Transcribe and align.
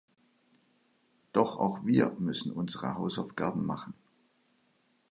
Doch 1.31 1.57
auch 1.59 1.85
wir 1.85 2.15
müssen 2.17 2.51
unsere 2.51 2.95
Hausaufgaben 2.95 3.63
machen. 3.67 3.93